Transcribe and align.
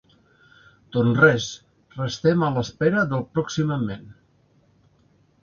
Doncs 0.95 1.19
res, 1.23 1.49
restem 1.97 2.47
a 2.47 2.49
l’espera 2.57 3.05
del 3.13 3.23
“pròximament”. 3.37 4.11